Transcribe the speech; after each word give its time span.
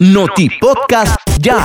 Noti 0.00 0.48
Podcast 0.60 1.16
Ya. 1.40 1.58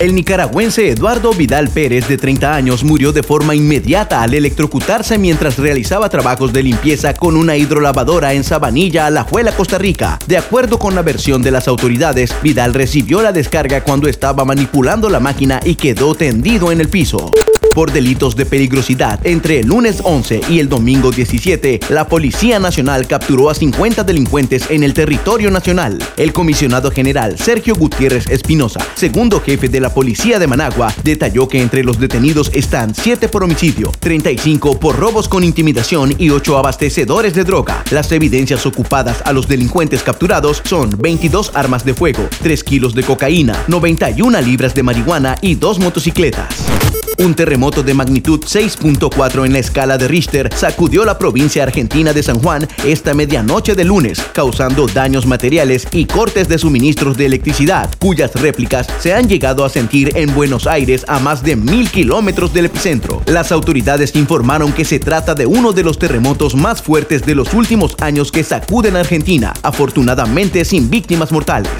El 0.00 0.12
nicaragüense 0.12 0.90
Eduardo 0.90 1.32
Vidal 1.32 1.68
Pérez, 1.68 2.08
de 2.08 2.18
30 2.18 2.52
años, 2.52 2.82
murió 2.82 3.12
de 3.12 3.22
forma 3.22 3.54
inmediata 3.54 4.22
al 4.22 4.34
electrocutarse 4.34 5.16
mientras 5.16 5.56
realizaba 5.56 6.08
trabajos 6.08 6.52
de 6.52 6.64
limpieza 6.64 7.14
con 7.14 7.36
una 7.36 7.56
hidrolavadora 7.56 8.32
en 8.32 8.42
Sabanilla, 8.42 9.06
Alajuela, 9.06 9.52
Costa 9.52 9.78
Rica. 9.78 10.18
De 10.26 10.36
acuerdo 10.36 10.80
con 10.80 10.96
la 10.96 11.02
versión 11.02 11.42
de 11.42 11.52
las 11.52 11.68
autoridades, 11.68 12.34
Vidal 12.42 12.74
recibió 12.74 13.22
la 13.22 13.30
descarga 13.30 13.84
cuando 13.84 14.08
estaba 14.08 14.44
manipulando 14.44 15.08
la 15.08 15.20
máquina 15.20 15.60
y 15.62 15.76
quedó 15.76 16.16
tendido 16.16 16.72
en 16.72 16.80
el 16.80 16.88
piso 16.88 17.30
por 17.74 17.92
delitos 17.92 18.36
de 18.36 18.46
peligrosidad. 18.46 19.20
Entre 19.24 19.60
el 19.60 19.66
lunes 19.66 20.00
11 20.02 20.40
y 20.48 20.60
el 20.60 20.68
domingo 20.68 21.10
17, 21.10 21.80
la 21.90 22.08
Policía 22.08 22.58
Nacional 22.58 23.06
capturó 23.06 23.50
a 23.50 23.54
50 23.54 24.04
delincuentes 24.04 24.70
en 24.70 24.82
el 24.82 24.94
territorio 24.94 25.50
nacional. 25.50 25.98
El 26.16 26.32
comisionado 26.32 26.90
general 26.90 27.38
Sergio 27.38 27.74
Gutiérrez 27.74 28.28
Espinosa, 28.28 28.80
segundo 28.94 29.40
jefe 29.40 29.68
de 29.68 29.80
la 29.80 29.92
Policía 29.92 30.38
de 30.38 30.46
Managua, 30.46 30.92
detalló 31.04 31.48
que 31.48 31.60
entre 31.60 31.84
los 31.84 31.98
detenidos 31.98 32.50
están 32.54 32.94
7 32.94 33.28
por 33.28 33.44
homicidio, 33.44 33.92
35 34.00 34.80
por 34.80 34.96
robos 34.96 35.28
con 35.28 35.44
intimidación 35.44 36.14
y 36.18 36.30
8 36.30 36.58
abastecedores 36.58 37.34
de 37.34 37.44
droga. 37.44 37.84
Las 37.90 38.10
evidencias 38.12 38.66
ocupadas 38.66 39.22
a 39.24 39.32
los 39.32 39.48
delincuentes 39.48 40.02
capturados 40.02 40.62
son 40.64 40.90
22 40.98 41.52
armas 41.54 41.84
de 41.84 41.94
fuego, 41.94 42.28
3 42.42 42.64
kilos 42.64 42.94
de 42.94 43.02
cocaína, 43.02 43.64
91 43.68 44.40
libras 44.40 44.74
de 44.74 44.82
marihuana 44.82 45.36
y 45.40 45.54
2 45.54 45.78
motocicletas. 45.78 46.95
Un 47.18 47.34
terremoto 47.34 47.82
de 47.82 47.94
magnitud 47.94 48.40
6.4 48.40 49.46
en 49.46 49.52
la 49.54 49.58
escala 49.58 49.96
de 49.96 50.06
Richter 50.06 50.50
sacudió 50.54 51.04
la 51.04 51.18
provincia 51.18 51.62
argentina 51.62 52.12
de 52.12 52.22
San 52.22 52.38
Juan 52.40 52.68
esta 52.84 53.14
medianoche 53.14 53.74
de 53.74 53.84
lunes, 53.84 54.20
causando 54.32 54.86
daños 54.86 55.24
materiales 55.24 55.88
y 55.92 56.04
cortes 56.04 56.48
de 56.48 56.58
suministros 56.58 57.16
de 57.16 57.26
electricidad, 57.26 57.90
cuyas 57.98 58.34
réplicas 58.34 58.86
se 58.98 59.14
han 59.14 59.28
llegado 59.28 59.64
a 59.64 59.70
sentir 59.70 60.12
en 60.14 60.34
Buenos 60.34 60.66
Aires 60.66 61.04
a 61.08 61.18
más 61.18 61.42
de 61.42 61.56
mil 61.56 61.90
kilómetros 61.90 62.52
del 62.52 62.66
epicentro. 62.66 63.22
Las 63.26 63.50
autoridades 63.50 64.14
informaron 64.14 64.72
que 64.72 64.84
se 64.84 64.98
trata 64.98 65.34
de 65.34 65.46
uno 65.46 65.72
de 65.72 65.84
los 65.84 65.98
terremotos 65.98 66.54
más 66.54 66.82
fuertes 66.82 67.24
de 67.24 67.34
los 67.34 67.54
últimos 67.54 67.96
años 68.00 68.30
que 68.30 68.44
sacuden 68.44 68.94
Argentina, 68.94 69.54
afortunadamente 69.62 70.64
sin 70.66 70.90
víctimas 70.90 71.32
mortales. 71.32 71.70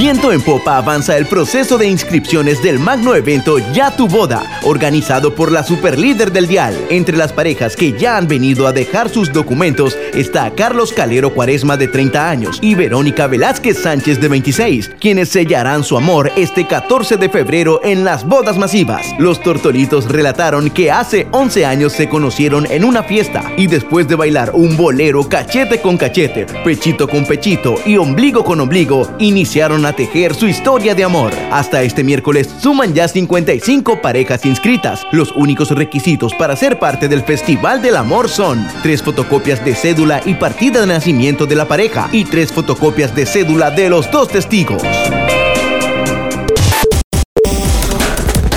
Viento 0.00 0.32
en 0.32 0.40
Popa 0.40 0.78
avanza 0.78 1.18
el 1.18 1.26
proceso 1.26 1.76
de 1.76 1.86
inscripciones 1.86 2.62
del 2.62 2.78
magno 2.78 3.14
evento 3.14 3.58
Ya 3.74 3.94
Tu 3.94 4.08
Boda, 4.08 4.42
organizado 4.62 5.34
por 5.34 5.52
la 5.52 5.62
superlíder 5.62 6.32
del 6.32 6.46
dial. 6.46 6.74
Entre 6.88 7.18
las 7.18 7.34
parejas 7.34 7.76
que 7.76 7.92
ya 7.92 8.16
han 8.16 8.26
venido 8.26 8.66
a 8.66 8.72
dejar 8.72 9.10
sus 9.10 9.30
documentos 9.30 9.98
está 10.14 10.54
Carlos 10.54 10.94
Calero 10.94 11.34
Cuaresma 11.34 11.76
de 11.76 11.86
30 11.86 12.30
años 12.30 12.58
y 12.62 12.76
Verónica 12.76 13.26
Velázquez 13.26 13.82
Sánchez 13.82 14.22
de 14.22 14.28
26, 14.28 14.92
quienes 14.98 15.28
sellarán 15.28 15.84
su 15.84 15.98
amor 15.98 16.32
este 16.34 16.66
14 16.66 17.18
de 17.18 17.28
febrero 17.28 17.82
en 17.84 18.02
las 18.02 18.26
bodas 18.26 18.56
masivas. 18.56 19.04
Los 19.18 19.42
tortolitos 19.42 20.06
relataron 20.06 20.70
que 20.70 20.90
hace 20.90 21.28
11 21.30 21.66
años 21.66 21.92
se 21.92 22.08
conocieron 22.08 22.66
en 22.70 22.86
una 22.86 23.02
fiesta 23.02 23.52
y 23.58 23.66
después 23.66 24.08
de 24.08 24.14
bailar 24.14 24.52
un 24.54 24.78
bolero 24.78 25.28
cachete 25.28 25.82
con 25.82 25.98
cachete, 25.98 26.46
pechito 26.64 27.06
con 27.06 27.26
pechito 27.26 27.74
y 27.84 27.98
ombligo 27.98 28.42
con 28.42 28.60
ombligo, 28.60 29.06
iniciaron 29.18 29.84
a 29.84 29.89
tejer 29.92 30.34
su 30.34 30.46
historia 30.46 30.94
de 30.94 31.04
amor. 31.04 31.32
Hasta 31.50 31.82
este 31.82 32.04
miércoles 32.04 32.48
suman 32.60 32.94
ya 32.94 33.08
55 33.08 34.00
parejas 34.00 34.44
inscritas. 34.46 35.06
Los 35.12 35.32
únicos 35.32 35.70
requisitos 35.70 36.34
para 36.34 36.56
ser 36.56 36.78
parte 36.78 37.08
del 37.08 37.22
Festival 37.22 37.82
del 37.82 37.96
Amor 37.96 38.28
son 38.28 38.66
tres 38.82 39.02
fotocopias 39.02 39.64
de 39.64 39.74
cédula 39.74 40.20
y 40.24 40.34
partida 40.34 40.80
de 40.80 40.86
nacimiento 40.86 41.46
de 41.46 41.56
la 41.56 41.68
pareja 41.68 42.08
y 42.12 42.24
tres 42.24 42.52
fotocopias 42.52 43.14
de 43.14 43.26
cédula 43.26 43.70
de 43.70 43.90
los 43.90 44.10
dos 44.10 44.28
testigos. 44.28 44.82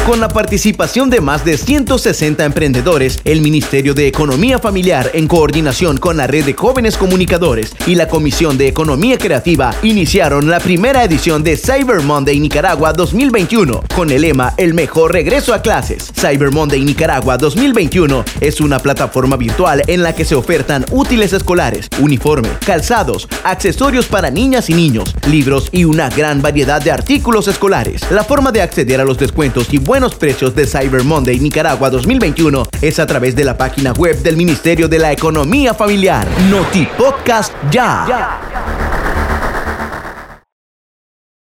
Con 0.06 0.20
la 0.20 0.28
participación 0.28 1.10
de 1.10 1.22
más 1.22 1.46
de 1.46 1.58
160 1.58 2.44
emprendedores, 2.44 3.22
el 3.24 3.40
Ministerio 3.40 3.94
de 3.94 4.06
Economía 4.06 4.60
Familiar, 4.60 5.10
en 5.14 5.30
coordinación 5.30 5.98
con 5.98 6.18
la 6.18 6.28
Red 6.28 6.44
de 6.44 6.54
Jóvenes 6.54 6.98
Comunicadores 6.98 7.74
y 7.88 7.96
la 7.96 8.10
Comisión 8.10 8.58
de 8.58 8.68
Economía 8.68 9.18
Creativa, 9.18 9.74
iniciaron 9.82 10.50
la 10.50 10.60
primera 10.60 11.06
edición 11.06 11.42
de 11.42 11.56
Cyber 11.56 12.02
Monday 12.02 12.38
Nicaragua 12.42 12.92
2021 12.92 13.82
con 13.96 14.12
el 14.12 14.24
lema 14.24 14.54
El 14.58 14.74
mejor 14.74 15.14
regreso 15.14 15.54
a 15.54 15.62
clases. 15.62 16.12
Cyber 16.14 16.52
Monday 16.52 16.84
Nicaragua 16.84 17.38
2021 17.38 18.26
es 18.42 18.60
una 18.60 18.80
plataforma 18.80 19.38
virtual 19.38 19.84
en 19.88 20.04
la 20.04 20.14
que 20.14 20.26
se 20.26 20.36
ofertan 20.36 20.86
útiles 20.92 21.32
escolares, 21.32 21.88
uniforme, 22.02 22.50
calzados, 22.66 23.30
accesorios 23.46 24.08
para 24.08 24.30
niñas 24.30 24.70
y 24.70 24.74
niños, 24.74 25.16
libros 25.30 25.70
y 25.72 25.86
una 25.86 26.10
gran 26.10 26.42
variedad 26.42 26.82
de 26.82 26.92
artículos 26.92 27.48
escolares. 27.48 28.02
La 28.12 28.26
forma 28.26 28.52
de 28.52 28.62
acceder 28.62 29.00
a 29.00 29.06
los 29.06 29.18
descuentos 29.18 29.74
y 29.74 29.78
buenos 29.94 30.16
precios 30.16 30.56
de 30.56 30.66
Cyber 30.66 31.04
Monday 31.04 31.40
Nicaragua 31.40 31.88
2021 31.92 32.64
es 32.82 32.98
a 32.98 33.06
través 33.06 33.36
de 33.36 33.44
la 33.44 33.56
página 33.56 33.94
web 33.94 34.24
del 34.24 34.36
Ministerio 34.36 34.88
de 34.88 34.98
la 34.98 35.12
Economía 35.12 35.76
Familiar. 35.76 36.28
Noti 36.50 36.88
Podcast 36.98 37.54
ya. 37.70 38.63